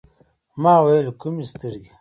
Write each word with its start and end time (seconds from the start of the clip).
ما 0.61 0.73
ویل: 0.85 1.07
کومي 1.21 1.43
سترګي؟ 1.53 1.89